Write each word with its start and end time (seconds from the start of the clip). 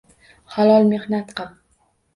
Halol 0.55 0.89
mehnat 0.95 1.39
qil. 1.41 1.57